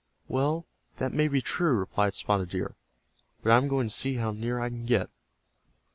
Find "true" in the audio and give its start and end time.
1.43-1.73